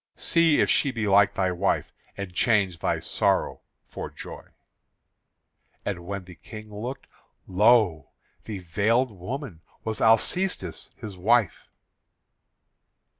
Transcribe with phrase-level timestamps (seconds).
[0.17, 4.45] See if she be like thy wife; and change thy sorrow for joy."
[5.85, 7.05] And when the King looked,
[7.45, 8.09] lo!
[8.45, 11.69] the veiled woman was Alcestis his wife.